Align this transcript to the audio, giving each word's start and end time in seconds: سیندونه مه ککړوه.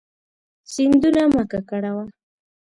سیندونه 0.73 1.23
مه 1.33 1.43
ککړوه. 1.51 2.03